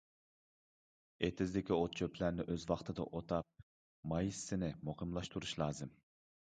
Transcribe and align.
ئېتىزدىكى 1.27 1.75
ئوت-چۆپلەرنى 1.75 2.47
ئۆز 2.55 2.65
ۋاقتىدا 2.73 3.07
ئوتاپ 3.11 3.63
مايسىسىنى 4.15 4.73
مۇقىملاشتۇرۇش 4.91 5.57
لازىم. 5.65 5.97